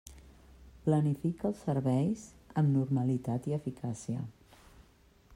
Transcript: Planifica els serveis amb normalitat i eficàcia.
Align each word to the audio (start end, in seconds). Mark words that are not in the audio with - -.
Planifica 0.85 1.45
els 1.49 1.59
serveis 1.65 2.23
amb 2.61 2.73
normalitat 2.77 3.45
i 3.51 3.55
eficàcia. 3.59 4.23